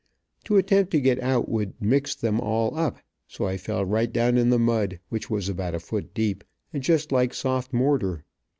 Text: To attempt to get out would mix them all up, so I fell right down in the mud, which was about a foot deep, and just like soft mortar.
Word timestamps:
To 0.45 0.57
attempt 0.57 0.89
to 0.93 0.99
get 0.99 1.21
out 1.21 1.47
would 1.47 1.79
mix 1.79 2.15
them 2.15 2.39
all 2.41 2.75
up, 2.75 2.97
so 3.27 3.45
I 3.45 3.57
fell 3.57 3.85
right 3.85 4.11
down 4.11 4.35
in 4.35 4.49
the 4.49 4.57
mud, 4.57 4.99
which 5.09 5.29
was 5.29 5.47
about 5.47 5.75
a 5.75 5.79
foot 5.79 6.11
deep, 6.15 6.43
and 6.73 6.81
just 6.81 7.11
like 7.11 7.35
soft 7.35 7.71
mortar. 7.71 8.25